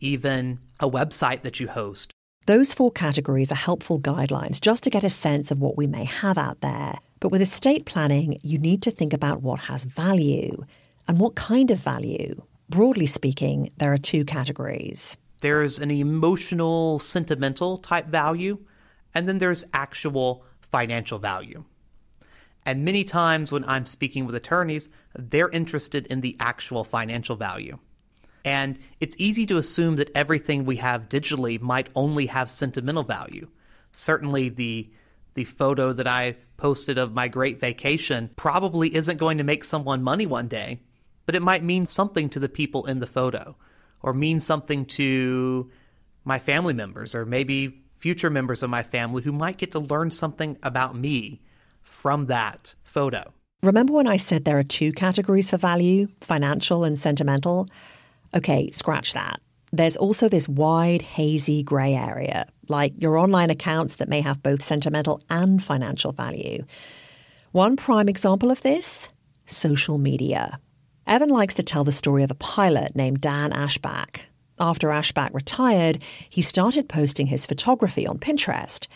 even 0.00 0.60
a 0.78 0.88
website 0.88 1.42
that 1.42 1.58
you 1.58 1.68
host 1.68 2.12
those 2.48 2.72
four 2.72 2.90
categories 2.90 3.52
are 3.52 3.56
helpful 3.56 4.00
guidelines 4.00 4.58
just 4.58 4.82
to 4.84 4.88
get 4.88 5.04
a 5.04 5.10
sense 5.10 5.50
of 5.50 5.60
what 5.60 5.76
we 5.76 5.86
may 5.86 6.04
have 6.04 6.38
out 6.38 6.62
there. 6.62 6.94
But 7.20 7.28
with 7.28 7.42
estate 7.42 7.84
planning, 7.84 8.38
you 8.42 8.56
need 8.56 8.80
to 8.84 8.90
think 8.90 9.12
about 9.12 9.42
what 9.42 9.60
has 9.60 9.84
value 9.84 10.64
and 11.06 11.20
what 11.20 11.34
kind 11.34 11.70
of 11.70 11.78
value. 11.78 12.40
Broadly 12.70 13.04
speaking, 13.04 13.70
there 13.76 13.92
are 13.92 13.98
two 13.98 14.24
categories. 14.24 15.18
There's 15.40 15.78
an 15.78 15.90
emotional, 15.90 16.98
sentimental 16.98 17.78
type 17.78 18.06
value, 18.06 18.58
and 19.14 19.28
then 19.28 19.38
there's 19.38 19.64
actual 19.72 20.44
financial 20.60 21.18
value. 21.18 21.64
And 22.66 22.84
many 22.84 23.04
times 23.04 23.50
when 23.50 23.64
I'm 23.64 23.86
speaking 23.86 24.26
with 24.26 24.34
attorneys, 24.34 24.88
they're 25.16 25.48
interested 25.48 26.06
in 26.08 26.20
the 26.20 26.36
actual 26.38 26.84
financial 26.84 27.36
value. 27.36 27.78
And 28.44 28.78
it's 29.00 29.16
easy 29.18 29.46
to 29.46 29.58
assume 29.58 29.96
that 29.96 30.10
everything 30.14 30.64
we 30.64 30.76
have 30.76 31.08
digitally 31.08 31.60
might 31.60 31.88
only 31.94 32.26
have 32.26 32.50
sentimental 32.50 33.04
value. 33.04 33.48
Certainly, 33.92 34.50
the 34.50 34.90
the 35.34 35.44
photo 35.44 35.92
that 35.92 36.06
I 36.06 36.36
posted 36.56 36.98
of 36.98 37.14
my 37.14 37.28
great 37.28 37.60
vacation 37.60 38.30
probably 38.34 38.94
isn't 38.94 39.18
going 39.18 39.38
to 39.38 39.44
make 39.44 39.62
someone 39.62 40.02
money 40.02 40.26
one 40.26 40.48
day, 40.48 40.80
but 41.26 41.36
it 41.36 41.42
might 41.42 41.62
mean 41.62 41.86
something 41.86 42.28
to 42.30 42.40
the 42.40 42.48
people 42.48 42.86
in 42.86 42.98
the 42.98 43.06
photo 43.06 43.56
or 44.02 44.12
mean 44.12 44.40
something 44.40 44.84
to 44.84 45.70
my 46.24 46.38
family 46.38 46.74
members 46.74 47.14
or 47.14 47.24
maybe 47.24 47.82
future 47.96 48.30
members 48.30 48.62
of 48.62 48.70
my 48.70 48.82
family 48.82 49.22
who 49.22 49.32
might 49.32 49.58
get 49.58 49.72
to 49.72 49.78
learn 49.78 50.10
something 50.10 50.56
about 50.62 50.96
me 50.96 51.40
from 51.82 52.26
that 52.26 52.74
photo. 52.82 53.32
Remember 53.62 53.92
when 53.94 54.06
I 54.06 54.16
said 54.18 54.44
there 54.44 54.58
are 54.58 54.62
two 54.62 54.92
categories 54.92 55.50
for 55.50 55.56
value 55.56 56.06
financial 56.20 56.84
and 56.84 56.98
sentimental? 56.98 57.66
Okay, 58.34 58.70
scratch 58.70 59.14
that. 59.14 59.40
There's 59.72 59.96
also 59.96 60.28
this 60.28 60.48
wide, 60.48 61.02
hazy 61.02 61.62
grey 61.62 61.94
area, 61.94 62.46
like 62.68 62.92
your 63.02 63.18
online 63.18 63.50
accounts 63.50 63.96
that 63.96 64.08
may 64.08 64.20
have 64.20 64.42
both 64.42 64.62
sentimental 64.62 65.20
and 65.28 65.62
financial 65.62 66.12
value. 66.12 66.64
One 67.52 67.76
prime 67.76 68.08
example 68.08 68.50
of 68.50 68.62
this 68.62 69.08
social 69.46 69.98
media. 69.98 70.60
Evan 71.08 71.30
likes 71.30 71.54
to 71.54 71.62
tell 71.62 71.84
the 71.84 71.90
story 71.90 72.22
of 72.22 72.30
a 72.30 72.34
pilot 72.34 72.94
named 72.94 73.22
Dan 73.22 73.50
Ashback. 73.50 74.26
After 74.60 74.88
Ashback 74.88 75.32
retired, 75.32 76.02
he 76.28 76.42
started 76.42 76.86
posting 76.86 77.28
his 77.28 77.46
photography 77.46 78.06
on 78.06 78.18
Pinterest. 78.18 78.86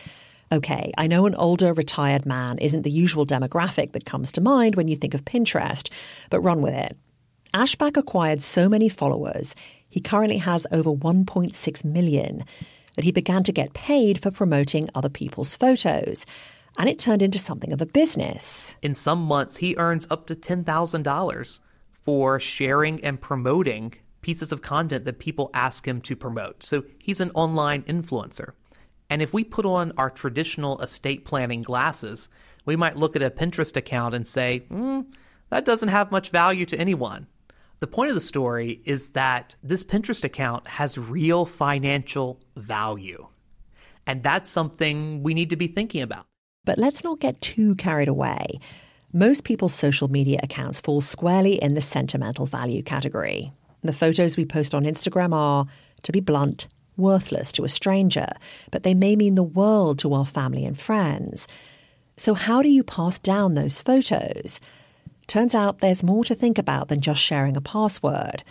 Okay, 0.53 0.93
I 0.99 1.07
know 1.07 1.25
an 1.25 1.35
older 1.35 1.73
retired 1.73 2.27
man 2.27 2.59
isn't 2.59 2.83
the 2.83 2.91
usual 2.91 3.25
demographic 3.25 3.93
that 3.93 4.05
comes 4.05 4.31
to 4.33 4.43
mind 4.43 4.75
when 4.75 4.89
you 4.89 4.97
think 4.97 5.15
of 5.15 5.25
Pinterest, 5.25 5.91
but 6.29 6.41
run 6.41 6.61
with 6.61 6.75
it. 6.75 6.99
Ashback 7.55 7.97
acquired 7.97 8.43
so 8.43 8.69
many 8.69 8.91
followers, 8.91 9.55
he 9.89 9.99
currently 9.99 10.37
has 10.39 10.67
over 10.71 10.91
1.6 10.91 11.85
million, 11.87 12.45
that 12.95 13.07
he 13.07 13.13
began 13.13 13.43
to 13.45 13.53
get 13.53 13.73
paid 13.73 14.23
for 14.23 14.31
promoting 14.31 14.91
other 14.95 15.09
people's 15.09 15.55
photos. 15.55 16.27
And 16.77 16.91
it 16.91 16.99
turned 16.99 17.23
into 17.23 17.39
something 17.39 17.73
of 17.73 17.81
a 17.81 17.87
business. 17.87 18.77
In 18.83 18.95
some 18.95 19.23
months, 19.23 19.59
he 19.59 19.77
earns 19.79 20.07
up 20.11 20.27
to 20.27 20.35
$10,000 20.35 21.61
for 22.03 22.39
sharing 22.39 23.03
and 23.05 23.21
promoting 23.21 23.95
pieces 24.21 24.53
of 24.53 24.63
content 24.63 25.05
that 25.05 25.19
people 25.19 25.51
ask 25.55 25.87
him 25.87 26.01
to 26.03 26.15
promote. 26.17 26.63
So 26.63 26.85
he's 27.03 27.21
an 27.21 27.31
online 27.35 27.83
influencer. 27.83 28.53
And 29.11 29.21
if 29.21 29.35
we 29.35 29.45
put 29.45 29.67
on 29.67 29.93
our 29.97 30.11
traditional 30.11 30.81
estate 30.81 31.25
planning 31.25 31.63
glasses, 31.63 32.29
we 32.65 32.77
might 32.77 32.97
look 32.97 33.17
at 33.17 33.23
a 33.23 33.31
Pinterest 33.31 33.77
account 33.77 34.15
and 34.15 34.27
say, 34.27 34.65
mm, 34.71 35.05
that 35.51 35.65
doesn't 35.65 35.89
have 35.89 36.11
much 36.11 36.31
value 36.31 36.65
to 36.67 36.79
anyone. 36.79 37.27
The 37.81 37.89
point 37.89 38.11
of 38.11 38.15
the 38.15 38.21
story 38.21 38.81
is 38.85 39.11
that 39.11 39.57
this 39.63 39.85
Pinterest 39.85 40.23
account 40.23 40.67
has 40.67 40.97
real 40.97 41.45
financial 41.45 42.41
value. 42.57 43.27
And 44.07 44.23
that's 44.23 44.49
something 44.49 45.23
we 45.23 45.35
need 45.35 45.51
to 45.51 45.57
be 45.57 45.67
thinking 45.67 46.01
about. 46.01 46.27
But 46.65 46.79
let's 46.79 47.03
not 47.03 47.19
get 47.19 47.41
too 47.41 47.75
carried 47.75 48.09
away. 48.09 48.61
Most 49.15 49.45
people's 49.45 49.75
social 49.75 50.09
media 50.09 50.41
accounts 50.43 50.81
fall 50.81 51.03
squarely 51.03 51.57
in 51.57 51.75
the 51.75 51.83
sentimental 51.83 52.47
value 52.47 52.83
category. 52.83 53.53
The 53.83 53.93
photos 53.93 54.39
we 54.39 54.47
post 54.47 54.75
on 54.75 54.85
Instagram 54.85 55.37
are, 55.37 55.67
to 56.05 56.13
be 56.13 56.21
blunt, 56.21 56.67
worthless 56.97 57.53
to 57.53 57.65
a 57.65 57.69
stranger, 57.69 58.29
but 58.71 58.85
they 58.85 58.95
may 58.95 59.15
mean 59.15 59.35
the 59.35 59.43
world 59.43 59.99
to 59.99 60.15
our 60.15 60.25
family 60.25 60.65
and 60.65 60.79
friends. 60.79 61.47
So, 62.17 62.33
how 62.33 62.63
do 62.63 62.71
you 62.71 62.83
pass 62.83 63.19
down 63.19 63.53
those 63.53 63.83
photos? 63.83 64.61
Turns 65.27 65.55
out 65.55 65.81
there's 65.81 66.03
more 66.03 66.25
to 66.25 66.35
think 66.35 66.57
about 66.57 66.89
than 66.89 67.03
just 67.03 67.21
sharing 67.21 67.55
a 67.55 67.61
password. 67.61 68.43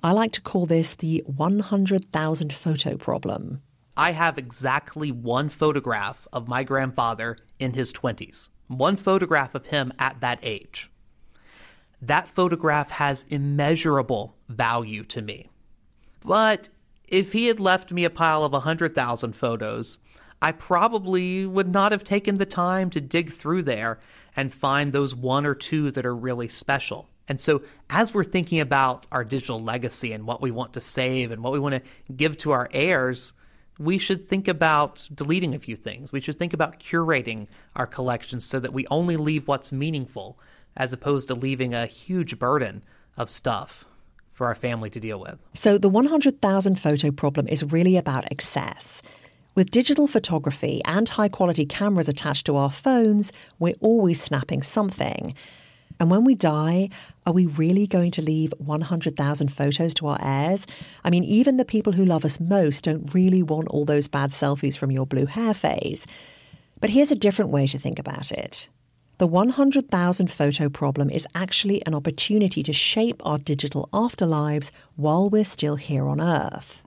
I 0.00 0.12
like 0.12 0.30
to 0.32 0.40
call 0.40 0.64
this 0.64 0.94
the 0.94 1.24
100,000 1.26 2.52
photo 2.52 2.96
problem. 2.96 3.62
I 3.96 4.12
have 4.12 4.38
exactly 4.38 5.10
one 5.10 5.48
photograph 5.48 6.28
of 6.32 6.46
my 6.46 6.62
grandfather 6.62 7.36
in 7.58 7.72
his 7.72 7.92
20s, 7.92 8.48
one 8.68 8.96
photograph 8.96 9.54
of 9.54 9.66
him 9.66 9.92
at 9.98 10.20
that 10.20 10.38
age. 10.42 10.90
That 12.00 12.28
photograph 12.28 12.90
has 12.92 13.24
immeasurable 13.28 14.36
value 14.48 15.04
to 15.04 15.22
me. 15.22 15.48
But 16.24 16.68
if 17.08 17.32
he 17.32 17.46
had 17.46 17.60
left 17.60 17.92
me 17.92 18.04
a 18.04 18.10
pile 18.10 18.44
of 18.44 18.52
100,000 18.52 19.32
photos, 19.34 19.98
I 20.42 20.52
probably 20.52 21.46
would 21.46 21.68
not 21.68 21.92
have 21.92 22.04
taken 22.04 22.38
the 22.38 22.46
time 22.46 22.90
to 22.90 23.00
dig 23.00 23.30
through 23.30 23.62
there 23.62 23.98
and 24.36 24.52
find 24.52 24.92
those 24.92 25.14
one 25.14 25.46
or 25.46 25.54
two 25.54 25.90
that 25.92 26.04
are 26.04 26.14
really 26.14 26.48
special. 26.48 27.08
And 27.26 27.40
so, 27.40 27.62
as 27.88 28.12
we're 28.12 28.24
thinking 28.24 28.60
about 28.60 29.06
our 29.10 29.24
digital 29.24 29.62
legacy 29.62 30.12
and 30.12 30.26
what 30.26 30.42
we 30.42 30.50
want 30.50 30.74
to 30.74 30.80
save 30.80 31.30
and 31.30 31.42
what 31.42 31.52
we 31.54 31.58
want 31.58 31.76
to 31.76 32.12
give 32.12 32.36
to 32.38 32.50
our 32.50 32.68
heirs, 32.72 33.32
we 33.78 33.98
should 33.98 34.28
think 34.28 34.46
about 34.46 35.08
deleting 35.12 35.54
a 35.54 35.58
few 35.58 35.76
things. 35.76 36.12
We 36.12 36.20
should 36.20 36.38
think 36.38 36.52
about 36.52 36.78
curating 36.78 37.48
our 37.74 37.86
collections 37.86 38.44
so 38.44 38.60
that 38.60 38.72
we 38.72 38.86
only 38.90 39.16
leave 39.16 39.48
what's 39.48 39.72
meaningful 39.72 40.38
as 40.76 40.92
opposed 40.92 41.28
to 41.28 41.34
leaving 41.34 41.74
a 41.74 41.86
huge 41.86 42.38
burden 42.38 42.82
of 43.16 43.30
stuff 43.30 43.84
for 44.30 44.46
our 44.46 44.54
family 44.54 44.90
to 44.90 45.00
deal 45.00 45.20
with. 45.20 45.42
So, 45.54 45.78
the 45.78 45.88
100,000 45.88 46.80
photo 46.80 47.10
problem 47.10 47.46
is 47.48 47.72
really 47.72 47.96
about 47.96 48.30
excess. 48.30 49.02
With 49.54 49.70
digital 49.70 50.08
photography 50.08 50.82
and 50.84 51.08
high 51.08 51.28
quality 51.28 51.64
cameras 51.64 52.08
attached 52.08 52.46
to 52.46 52.56
our 52.56 52.70
phones, 52.70 53.30
we're 53.60 53.74
always 53.80 54.20
snapping 54.20 54.62
something. 54.62 55.34
And 56.00 56.10
when 56.10 56.24
we 56.24 56.34
die, 56.34 56.88
are 57.26 57.32
we 57.32 57.46
really 57.46 57.86
going 57.86 58.10
to 58.12 58.22
leave 58.22 58.52
100,000 58.58 59.48
photos 59.52 59.94
to 59.94 60.06
our 60.08 60.18
heirs? 60.20 60.66
I 61.04 61.10
mean, 61.10 61.24
even 61.24 61.56
the 61.56 61.64
people 61.64 61.92
who 61.92 62.04
love 62.04 62.24
us 62.24 62.38
most 62.38 62.84
don't 62.84 63.12
really 63.14 63.42
want 63.42 63.68
all 63.68 63.84
those 63.84 64.08
bad 64.08 64.30
selfies 64.30 64.76
from 64.76 64.90
your 64.90 65.06
blue 65.06 65.26
hair 65.26 65.54
phase. 65.54 66.06
But 66.80 66.90
here's 66.90 67.12
a 67.12 67.16
different 67.16 67.50
way 67.50 67.66
to 67.68 67.78
think 67.78 67.98
about 67.98 68.30
it. 68.30 68.68
The 69.18 69.26
100,000 69.26 70.30
photo 70.30 70.68
problem 70.68 71.08
is 71.08 71.26
actually 71.34 71.84
an 71.86 71.94
opportunity 71.94 72.62
to 72.64 72.72
shape 72.72 73.22
our 73.24 73.38
digital 73.38 73.88
afterlives 73.92 74.70
while 74.96 75.30
we're 75.30 75.44
still 75.44 75.76
here 75.76 76.06
on 76.06 76.20
Earth. 76.20 76.82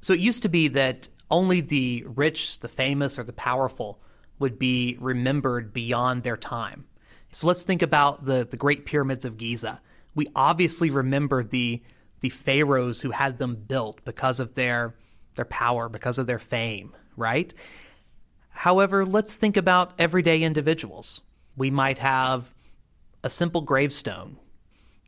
So 0.00 0.12
it 0.12 0.20
used 0.20 0.42
to 0.42 0.48
be 0.48 0.68
that 0.68 1.08
only 1.30 1.60
the 1.60 2.04
rich, 2.06 2.60
the 2.60 2.68
famous, 2.68 3.18
or 3.18 3.24
the 3.24 3.32
powerful 3.32 4.00
would 4.38 4.58
be 4.58 4.96
remembered 5.00 5.72
beyond 5.72 6.22
their 6.22 6.36
time. 6.36 6.86
So 7.32 7.46
let's 7.46 7.64
think 7.64 7.82
about 7.82 8.24
the, 8.24 8.46
the 8.48 8.56
Great 8.56 8.84
Pyramids 8.84 9.24
of 9.24 9.36
Giza. 9.36 9.80
We 10.14 10.28
obviously 10.36 10.90
remember 10.90 11.42
the 11.42 11.82
the 12.20 12.28
pharaohs 12.28 13.00
who 13.00 13.10
had 13.10 13.38
them 13.38 13.56
built 13.56 14.04
because 14.04 14.38
of 14.38 14.54
their 14.54 14.94
their 15.34 15.44
power, 15.46 15.88
because 15.88 16.18
of 16.18 16.26
their 16.26 16.38
fame, 16.38 16.94
right? 17.16 17.52
However, 18.50 19.04
let's 19.04 19.36
think 19.36 19.56
about 19.56 19.94
everyday 19.98 20.42
individuals. 20.42 21.22
We 21.56 21.70
might 21.70 21.98
have 21.98 22.52
a 23.24 23.30
simple 23.30 23.62
gravestone, 23.62 24.36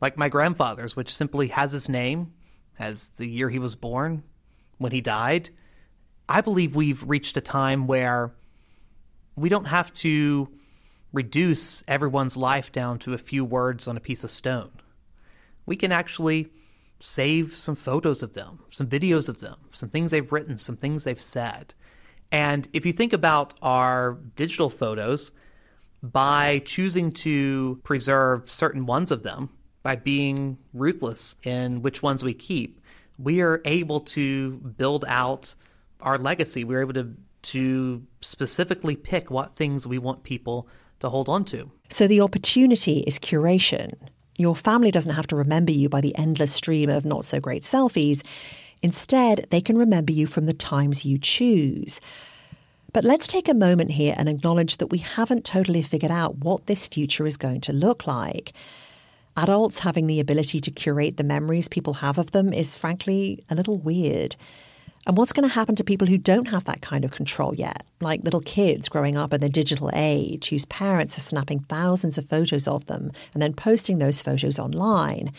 like 0.01 0.17
my 0.17 0.29
grandfather's, 0.29 0.95
which 0.95 1.13
simply 1.13 1.49
has 1.49 1.71
his 1.71 1.87
name, 1.87 2.33
as 2.79 3.09
the 3.09 3.27
year 3.27 3.49
he 3.49 3.59
was 3.59 3.75
born, 3.75 4.23
when 4.77 4.91
he 4.91 4.99
died, 4.99 5.51
I 6.27 6.41
believe 6.41 6.75
we've 6.75 7.03
reached 7.07 7.37
a 7.37 7.41
time 7.41 7.87
where 7.87 8.33
we 9.35 9.49
don't 9.49 9.65
have 9.65 9.93
to 9.95 10.49
reduce 11.15 11.81
everyone's 11.87 12.35
life 12.35 12.73
down 12.73 12.99
to 12.99 13.13
a 13.13 13.17
few 13.17 13.45
words 13.45 13.87
on 13.87 13.95
a 13.95 14.01
piece 14.01 14.25
of 14.25 14.29
stone. 14.29 14.71
We 15.65 15.77
can 15.77 15.93
actually 15.93 16.51
save 16.99 17.55
some 17.55 17.75
photos 17.75 18.21
of 18.21 18.33
them, 18.33 18.59
some 18.69 18.87
videos 18.87 19.29
of 19.29 19.39
them, 19.39 19.55
some 19.71 19.89
things 19.89 20.11
they've 20.11 20.31
written, 20.31 20.57
some 20.57 20.75
things 20.75 21.05
they've 21.05 21.19
said. 21.19 21.73
And 22.31 22.67
if 22.73 22.85
you 22.85 22.91
think 22.91 23.13
about 23.13 23.53
our 23.61 24.17
digital 24.35 24.69
photos, 24.69 25.31
by 26.03 26.59
choosing 26.65 27.11
to 27.11 27.79
preserve 27.83 28.51
certain 28.51 28.85
ones 28.85 29.09
of 29.09 29.23
them, 29.23 29.49
by 29.83 29.95
being 29.95 30.57
ruthless 30.73 31.35
in 31.43 31.81
which 31.81 32.03
ones 32.03 32.23
we 32.23 32.33
keep, 32.33 32.81
we 33.17 33.41
are 33.41 33.61
able 33.63 34.01
to 34.01 34.57
build 34.57 35.05
out 35.07 35.55
our 36.01 36.17
legacy. 36.17 36.63
We 36.65 36.75
are 36.75 36.81
able 36.81 36.93
to 36.95 37.15
to 37.43 38.03
specifically 38.21 38.95
pick 38.95 39.29
what 39.29 39.55
things 39.55 39.85
we 39.85 39.99
want 39.99 40.23
people 40.23 40.67
to 41.05 41.09
hold 41.09 41.29
on 41.29 41.45
to. 41.45 41.71
So 41.89 42.07
the 42.07 42.21
opportunity 42.21 42.99
is 43.07 43.19
curation. 43.19 43.93
Your 44.37 44.55
family 44.55 44.91
doesn't 44.91 45.13
have 45.15 45.27
to 45.27 45.35
remember 45.35 45.71
you 45.71 45.87
by 45.87 46.01
the 46.01 46.15
endless 46.17 46.53
stream 46.53 46.89
of 46.89 47.05
not 47.05 47.25
so 47.25 47.39
great 47.39 47.63
selfies. 47.63 48.21
Instead, 48.81 49.47
they 49.49 49.61
can 49.61 49.77
remember 49.77 50.11
you 50.11 50.27
from 50.27 50.45
the 50.45 50.53
times 50.53 51.05
you 51.05 51.17
choose. 51.17 52.01
But 52.91 53.03
let's 53.03 53.27
take 53.27 53.47
a 53.47 53.53
moment 53.53 53.91
here 53.91 54.15
and 54.17 54.29
acknowledge 54.29 54.77
that 54.77 54.87
we 54.87 54.99
haven't 54.99 55.43
totally 55.43 55.81
figured 55.81 56.11
out 56.11 56.37
what 56.37 56.65
this 56.65 56.87
future 56.87 57.25
is 57.25 57.37
going 57.37 57.61
to 57.61 57.73
look 57.73 58.07
like. 58.07 58.53
Adults 59.37 59.79
having 59.79 60.07
the 60.07 60.19
ability 60.19 60.59
to 60.61 60.71
curate 60.71 61.17
the 61.17 61.23
memories 61.23 61.67
people 61.67 61.95
have 61.95 62.17
of 62.17 62.31
them 62.31 62.53
is 62.53 62.75
frankly 62.75 63.43
a 63.49 63.55
little 63.55 63.77
weird. 63.77 64.35
And 65.07 65.17
what's 65.17 65.33
going 65.33 65.47
to 65.47 65.53
happen 65.53 65.75
to 65.75 65.83
people 65.83 66.07
who 66.07 66.17
don't 66.17 66.47
have 66.47 66.63
that 66.65 66.81
kind 66.81 67.05
of 67.05 67.11
control 67.11 67.53
yet, 67.53 67.83
like 68.01 68.23
little 68.23 68.41
kids 68.41 68.89
growing 68.89 69.17
up 69.17 69.33
in 69.33 69.41
the 69.41 69.49
digital 69.49 69.91
age 69.93 70.49
whose 70.49 70.65
parents 70.65 71.15
are 71.17 71.21
snapping 71.21 71.59
thousands 71.59 72.17
of 72.17 72.27
photos 72.27 72.67
of 72.67 72.87
them 72.87 73.11
and 73.33 73.41
then 73.41 73.53
posting 73.53 73.99
those 73.99 74.19
photos 74.21 74.57
online? 74.57 75.31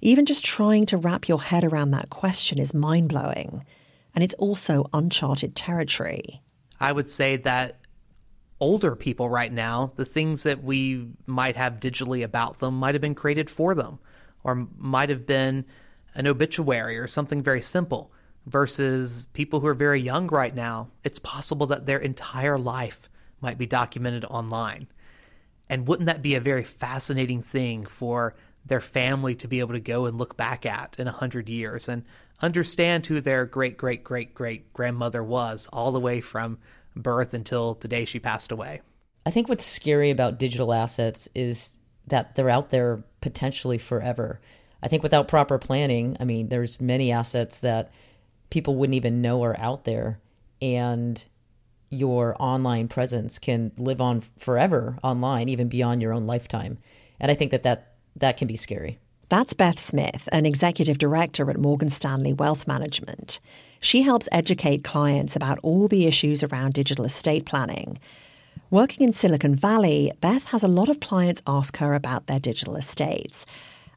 Even 0.00 0.24
just 0.24 0.44
trying 0.44 0.86
to 0.86 0.96
wrap 0.96 1.28
your 1.28 1.42
head 1.42 1.64
around 1.64 1.90
that 1.90 2.10
question 2.10 2.58
is 2.58 2.72
mind 2.72 3.08
blowing. 3.08 3.64
And 4.14 4.22
it's 4.22 4.34
also 4.34 4.86
uncharted 4.92 5.56
territory. 5.56 6.40
I 6.78 6.92
would 6.92 7.08
say 7.08 7.36
that 7.36 7.80
older 8.60 8.94
people 8.94 9.28
right 9.28 9.52
now, 9.52 9.92
the 9.96 10.04
things 10.04 10.44
that 10.44 10.62
we 10.62 11.08
might 11.26 11.56
have 11.56 11.80
digitally 11.80 12.22
about 12.22 12.58
them 12.58 12.78
might 12.78 12.94
have 12.94 13.02
been 13.02 13.16
created 13.16 13.50
for 13.50 13.74
them 13.74 13.98
or 14.44 14.68
might 14.78 15.08
have 15.08 15.26
been 15.26 15.64
an 16.14 16.28
obituary 16.28 16.98
or 16.98 17.08
something 17.08 17.42
very 17.42 17.60
simple 17.60 18.12
versus 18.46 19.26
people 19.32 19.60
who 19.60 19.66
are 19.66 19.74
very 19.74 20.00
young 20.00 20.26
right 20.28 20.54
now, 20.54 20.90
it's 21.04 21.18
possible 21.18 21.66
that 21.66 21.86
their 21.86 21.98
entire 21.98 22.58
life 22.58 23.08
might 23.40 23.58
be 23.58 23.66
documented 23.66 24.24
online. 24.24 24.88
And 25.68 25.86
wouldn't 25.86 26.06
that 26.06 26.22
be 26.22 26.34
a 26.34 26.40
very 26.40 26.64
fascinating 26.64 27.42
thing 27.42 27.86
for 27.86 28.34
their 28.64 28.80
family 28.80 29.34
to 29.36 29.48
be 29.48 29.60
able 29.60 29.74
to 29.74 29.80
go 29.80 30.06
and 30.06 30.18
look 30.18 30.36
back 30.36 30.66
at 30.66 30.96
in 30.98 31.08
a 31.08 31.12
hundred 31.12 31.48
years 31.48 31.88
and 31.88 32.04
understand 32.42 33.06
who 33.06 33.20
their 33.20 33.46
great 33.46 33.76
great 33.76 34.02
great 34.02 34.34
great 34.34 34.72
grandmother 34.72 35.22
was 35.22 35.68
all 35.72 35.92
the 35.92 36.00
way 36.00 36.20
from 36.20 36.58
birth 36.96 37.34
until 37.34 37.74
the 37.74 37.88
day 37.88 38.04
she 38.04 38.18
passed 38.18 38.52
away? 38.52 38.80
I 39.24 39.30
think 39.30 39.48
what's 39.48 39.64
scary 39.64 40.10
about 40.10 40.38
digital 40.38 40.72
assets 40.72 41.28
is 41.34 41.78
that 42.06 42.34
they're 42.34 42.50
out 42.50 42.70
there 42.70 43.04
potentially 43.20 43.78
forever. 43.78 44.40
I 44.82 44.88
think 44.88 45.02
without 45.02 45.28
proper 45.28 45.58
planning, 45.58 46.16
I 46.18 46.24
mean, 46.24 46.48
there's 46.48 46.80
many 46.80 47.12
assets 47.12 47.60
that 47.60 47.92
people 48.50 48.76
wouldn't 48.76 48.94
even 48.94 49.22
know 49.22 49.42
are 49.44 49.58
out 49.58 49.84
there. 49.84 50.20
And 50.60 51.24
your 51.88 52.36
online 52.38 52.88
presence 52.88 53.38
can 53.38 53.72
live 53.76 54.00
on 54.00 54.22
forever 54.38 54.98
online, 55.02 55.48
even 55.48 55.68
beyond 55.68 56.02
your 56.02 56.12
own 56.12 56.26
lifetime. 56.26 56.78
And 57.18 57.30
I 57.30 57.34
think 57.34 57.50
that 57.50 57.64
that, 57.64 57.94
that 58.16 58.36
can 58.36 58.46
be 58.46 58.56
scary. 58.56 58.98
That's 59.28 59.54
Beth 59.54 59.78
Smith, 59.78 60.28
an 60.32 60.44
executive 60.44 60.98
director 60.98 61.50
at 61.50 61.58
Morgan 61.58 61.90
Stanley 61.90 62.32
Wealth 62.32 62.66
Management. 62.66 63.40
She 63.80 64.02
helps 64.02 64.28
educate 64.32 64.84
clients 64.84 65.36
about 65.36 65.58
all 65.62 65.88
the 65.88 66.06
issues 66.06 66.42
around 66.42 66.74
digital 66.74 67.04
estate 67.04 67.46
planning. 67.46 67.98
Working 68.70 69.06
in 69.06 69.12
Silicon 69.12 69.54
Valley, 69.54 70.12
Beth 70.20 70.50
has 70.50 70.62
a 70.62 70.68
lot 70.68 70.88
of 70.88 71.00
clients 71.00 71.42
ask 71.46 71.76
her 71.78 71.94
about 71.94 72.26
their 72.26 72.40
digital 72.40 72.76
estates. 72.76 73.46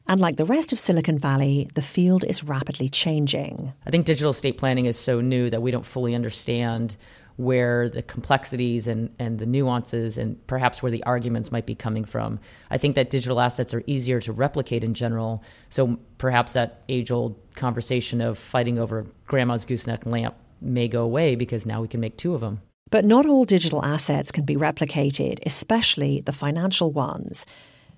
And 0.06 0.20
like 0.20 0.36
the 0.36 0.44
rest 0.44 0.72
of 0.72 0.78
Silicon 0.78 1.18
Valley, 1.18 1.68
the 1.74 1.82
field 1.82 2.24
is 2.24 2.44
rapidly 2.44 2.88
changing. 2.88 3.72
I 3.86 3.90
think 3.90 4.04
digital 4.04 4.30
estate 4.30 4.58
planning 4.58 4.86
is 4.86 4.98
so 4.98 5.20
new 5.20 5.48
that 5.50 5.62
we 5.62 5.70
don't 5.70 5.86
fully 5.86 6.14
understand 6.14 6.96
where 7.36 7.88
the 7.88 8.02
complexities 8.02 8.86
and, 8.86 9.12
and 9.18 9.38
the 9.38 9.46
nuances 9.46 10.16
and 10.18 10.44
perhaps 10.46 10.82
where 10.82 10.92
the 10.92 11.02
arguments 11.04 11.50
might 11.50 11.66
be 11.66 11.74
coming 11.74 12.04
from. 12.04 12.38
I 12.70 12.78
think 12.78 12.94
that 12.94 13.10
digital 13.10 13.40
assets 13.40 13.74
are 13.74 13.82
easier 13.86 14.20
to 14.20 14.32
replicate 14.32 14.84
in 14.84 14.94
general. 14.94 15.42
So 15.68 15.98
perhaps 16.18 16.52
that 16.52 16.84
age 16.88 17.10
old 17.10 17.36
conversation 17.56 18.20
of 18.20 18.38
fighting 18.38 18.78
over 18.78 19.06
grandma's 19.26 19.64
gooseneck 19.64 20.06
lamp 20.06 20.36
may 20.60 20.86
go 20.86 21.02
away 21.02 21.34
because 21.34 21.66
now 21.66 21.82
we 21.82 21.88
can 21.88 22.00
make 22.00 22.16
two 22.16 22.34
of 22.34 22.40
them. 22.40 22.60
But 22.90 23.04
not 23.04 23.26
all 23.26 23.44
digital 23.44 23.84
assets 23.84 24.30
can 24.30 24.44
be 24.44 24.54
replicated, 24.54 25.40
especially 25.44 26.20
the 26.20 26.32
financial 26.32 26.92
ones. 26.92 27.44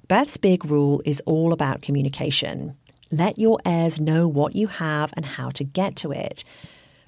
Beth's 0.09 0.37
big 0.37 0.65
rule 0.65 1.03
is 1.05 1.21
all 1.27 1.53
about 1.53 1.83
communication. 1.83 2.77
Let 3.11 3.41
your 3.41 3.59
heirs 3.65 3.99
know 3.99 4.29
what 4.29 4.55
you 4.55 4.69
have 4.69 5.13
and 5.17 5.27
how 5.27 5.51
to 5.51 5.65
get 5.65 5.97
to 5.97 6.13
it. 6.13 6.45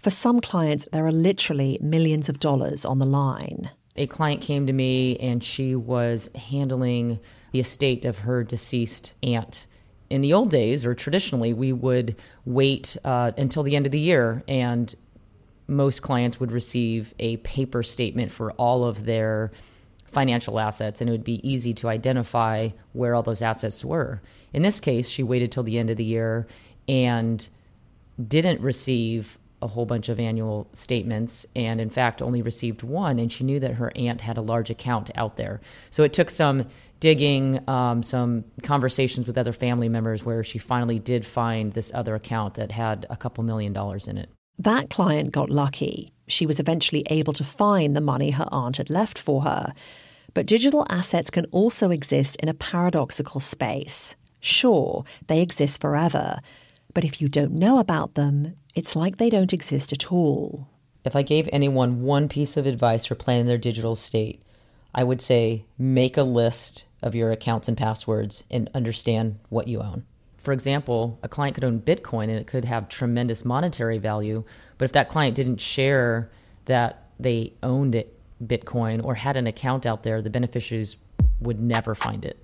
For 0.01 0.11
some 0.11 0.41
clients, 0.41 0.89
there 0.93 1.07
are 1.07 1.13
literally 1.13 1.79
millions 1.81 2.29
of 2.29 2.41
dollars 2.41 2.85
on 2.85 2.99
the 2.99 3.07
line. 3.07 3.71
A 3.97 4.09
client 4.09 4.41
came 4.41 4.67
to 4.67 4.73
me 4.73 5.17
and 5.19 5.45
she 5.45 5.77
was 5.77 6.29
handling 6.35 7.21
the 7.53 7.61
estate 7.61 8.05
of 8.05 8.21
her 8.21 8.43
deceased 8.43 9.13
aunt. 9.23 9.67
In 10.11 10.21
the 10.21 10.33
old 10.33 10.51
days, 10.51 10.85
or 10.85 10.95
traditionally, 10.95 11.53
we 11.53 11.73
would 11.73 12.17
wait 12.45 12.97
uh, 13.05 13.31
until 13.37 13.63
the 13.63 13.77
end 13.77 13.87
of 13.87 13.93
the 13.93 14.01
year 14.01 14.43
and 14.49 14.93
most 15.69 16.03
clients 16.03 16.41
would 16.41 16.51
receive 16.51 17.15
a 17.21 17.37
paper 17.39 17.83
statement 17.83 18.33
for 18.33 18.53
all 18.53 18.85
of 18.85 19.05
their 19.05 19.53
financial 20.09 20.59
assets, 20.59 21.01
and 21.01 21.09
it 21.09 21.13
would 21.13 21.25
be 21.25 21.47
easy 21.49 21.73
to 21.75 21.89
identify 21.89 22.71
where 22.93 23.15
all 23.15 23.23
those 23.23 23.43
assets 23.43 23.85
were. 23.85 24.21
In 24.53 24.63
this 24.63 24.81
case, 24.81 25.09
she 25.09 25.23
waited 25.23 25.53
till 25.53 25.63
the 25.63 25.79
end 25.79 25.91
of 25.91 25.97
the 25.97 26.05
year 26.05 26.47
and 26.89 27.47
didn't 28.27 28.61
receive 28.61 29.39
a 29.61 29.67
whole 29.67 29.87
bunch 29.87 30.09
of 30.09 30.21
annual 30.21 30.69
statements 30.73 31.45
and 31.57 31.81
in 31.81 31.91
fact 31.91 32.23
only 32.23 32.43
received 32.43 32.83
one 32.83 33.19
and 33.19 33.33
she 33.33 33.43
knew 33.43 33.59
that 33.59 33.75
her 33.75 33.91
aunt 33.97 34.21
had 34.21 34.37
a 34.37 34.41
large 34.41 34.71
account 34.71 35.11
out 35.17 35.35
there 35.37 35.61
so 35.91 36.05
it 36.05 36.13
took 36.13 36.31
some 36.31 36.65
digging 37.01 37.61
um, 37.69 38.03
some 38.03 38.45
conversations 38.63 39.27
with 39.27 39.37
other 39.37 39.53
family 39.53 39.89
members 39.89 40.25
where 40.25 40.45
she 40.45 40.59
finally 40.59 41.01
did 41.01 41.27
find 41.27 41.73
this 41.73 41.91
other 41.93 42.15
account 42.15 42.55
that 42.55 42.71
had 42.71 43.05
a 43.11 43.17
couple 43.17 43.43
million 43.43 43.73
dollars 43.73 44.07
in 44.07 44.17
it 44.17 44.31
that 44.59 44.91
client 44.91 45.33
got 45.33 45.51
lucky 45.51 46.13
she 46.29 46.47
was 46.47 46.61
eventually 46.61 47.03
able 47.11 47.33
to 47.33 47.45
find 47.45 47.97
the 47.97 48.01
money 48.01 48.31
her 48.31 48.47
aunt 48.53 48.77
had 48.77 48.91
left 48.91 49.19
for 49.19 49.43
her. 49.43 49.73
But 50.35 50.47
digital 50.47 50.87
assets 50.89 51.31
can 51.31 51.47
also 51.47 51.91
exist 51.91 52.37
in 52.37 52.49
a 52.49 52.55
paradoxical 52.55 53.41
space. 53.41 54.15
Sure, 54.41 55.05
they 55.27 55.41
exist 55.41 55.81
forever, 55.81 56.39
but 56.95 57.05
if 57.05 57.21
you 57.21 57.29
don't 57.29 57.53
know 57.53 57.79
about 57.79 58.15
them, 58.15 58.55
it's 58.75 58.95
like 58.95 59.17
they 59.17 59.31
don't 59.31 59.53
exist 59.53 59.93
at 59.93 60.13
all. 60.13 60.69
If 61.05 61.17
I 61.17 61.23
gave 61.23 61.49
anyone 61.53 62.03
one 62.03 62.29
piece 62.29 62.57
of 62.57 62.67
advice 62.67 63.07
for 63.07 63.15
planning 63.15 63.47
their 63.47 63.59
digital 63.59 63.97
state, 63.97 64.43
I 64.95 65.05
would 65.05 65.23
say 65.23 65.65
make 65.77 66.17
a 66.17 66.23
list 66.23 66.87
of 67.03 67.15
your 67.15 67.33
accounts 67.33 67.69
and 67.69 67.77
passwords 67.77 68.45
and 68.51 68.71
understand 68.75 69.39
what 69.49 69.69
you 69.69 69.81
own. 69.81 70.05
For 70.39 70.53
example, 70.53 71.19
a 71.23 71.29
client 71.29 71.55
could 71.55 71.65
own 71.65 71.81
Bitcoin 71.81 72.25
and 72.25 72.39
it 72.39 72.47
could 72.47 72.65
have 72.65 72.89
tremendous 72.89 73.45
monetary 73.45 73.99
value, 73.99 74.45
but 74.79 74.85
if 74.85 74.93
that 74.93 75.09
client 75.09 75.35
didn't 75.35 75.61
share 75.61 76.31
that 76.67 77.09
they 77.19 77.53
owned 77.63 77.95
it, 77.95 78.19
Bitcoin 78.47 79.05
or 79.05 79.15
had 79.15 79.37
an 79.37 79.47
account 79.47 79.85
out 79.85 80.03
there, 80.03 80.23
the 80.23 80.31
beneficiaries 80.31 80.97
would 81.41 81.61
never 81.61 81.95
find 81.95 82.25
it. 82.25 82.39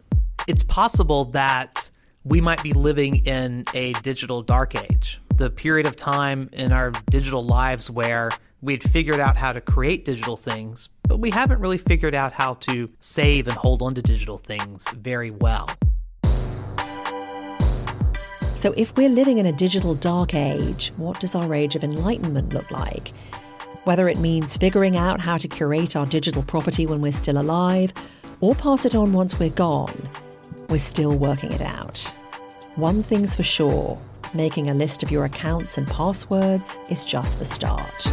It's 0.47 0.63
possible 0.65 1.27
that 1.27 1.91
we 2.25 2.41
might 2.41 2.63
be 2.63 2.73
living 2.73 3.25
in 3.27 3.65
a 3.75 3.93
digital 3.95 4.43
dark 4.43 4.75
age, 4.75 5.21
the 5.37 5.51
period 5.51 5.87
of 5.87 5.97
time 5.97 6.49
in 6.53 6.73
our 6.73 6.91
digital 7.11 7.45
lives 7.45 7.91
where 7.91 8.31
we'd 8.61 8.83
figured 8.83 9.21
out 9.21 9.37
how 9.37 9.53
to 9.53 9.61
create 9.61 10.05
digital 10.05 10.37
things, 10.37 10.89
but 11.03 11.19
we 11.19 11.31
haven't 11.31 11.61
really 11.61 11.79
figured 11.79 12.15
out 12.15 12.33
how 12.33 12.55
to 12.55 12.91
save 12.99 13.47
and 13.47 13.57
hold 13.57 13.83
on 13.83 13.95
to 13.95 14.03
digital 14.03 14.39
things 14.39 14.89
very 14.91 15.31
well. 15.31 15.69
So, 18.55 18.73
if 18.77 18.97
we're 18.97 19.09
living 19.09 19.39
in 19.39 19.47
a 19.47 19.53
digital 19.53 19.95
dark 19.95 20.35
age, 20.35 20.93
what 20.97 21.19
does 21.21 21.35
our 21.35 21.53
age 21.55 21.75
of 21.75 21.83
enlightenment 21.83 22.55
look 22.55 22.71
like? 22.71 23.09
Whether 23.83 24.09
it 24.09 24.19
means 24.19 24.57
figuring 24.57 24.97
out 24.97 25.21
how 25.21 25.39
to 25.39 25.49
curate 25.49 25.97
our 25.97 26.07
digital 26.07 26.43
property 26.43 26.87
when 26.87 27.01
we're 27.01 27.13
still 27.13 27.39
alive, 27.39 27.93
or 28.41 28.55
pass 28.55 28.87
it 28.87 28.95
on 28.95 29.13
once 29.13 29.39
we're 29.39 29.51
gone, 29.51 30.09
we're 30.69 30.79
still 30.79 31.17
working 31.19 31.53
it 31.53 31.61
out. 31.61 31.99
One 32.77 33.03
thing's 33.03 33.35
for 33.35 33.43
sure 33.43 34.01
making 34.35 34.69
a 34.69 34.75
list 34.75 35.03
of 35.03 35.11
your 35.11 35.25
accounts 35.25 35.79
and 35.79 35.87
passwords 35.87 36.79
is 36.89 37.05
just 37.05 37.39
the 37.39 37.45
start. 37.45 38.09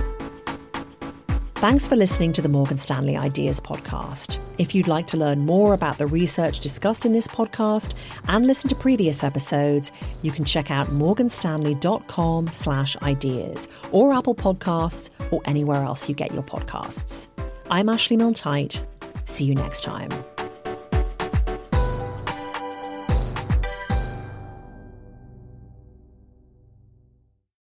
Thanks 1.61 1.87
for 1.87 1.95
listening 1.95 2.33
to 2.33 2.41
the 2.41 2.49
Morgan 2.49 2.79
Stanley 2.79 3.15
Ideas 3.15 3.59
Podcast. 3.59 4.39
If 4.57 4.73
you'd 4.73 4.87
like 4.87 5.05
to 5.05 5.17
learn 5.17 5.45
more 5.45 5.75
about 5.75 5.99
the 5.99 6.07
research 6.07 6.59
discussed 6.59 7.05
in 7.05 7.13
this 7.13 7.27
podcast 7.27 7.93
and 8.27 8.47
listen 8.47 8.67
to 8.69 8.75
previous 8.75 9.23
episodes, 9.23 9.91
you 10.23 10.31
can 10.31 10.43
check 10.43 10.71
out 10.71 10.87
morganstanley.com 10.87 12.47
slash 12.47 12.97
ideas 13.03 13.67
or 13.91 14.11
Apple 14.11 14.33
Podcasts 14.33 15.11
or 15.29 15.39
anywhere 15.45 15.83
else 15.83 16.09
you 16.09 16.15
get 16.15 16.33
your 16.33 16.41
podcasts. 16.41 17.27
I'm 17.69 17.89
Ashley 17.89 18.17
Milne 18.17 18.33
See 19.25 19.45
you 19.45 19.53
next 19.53 19.83
time. 19.83 20.09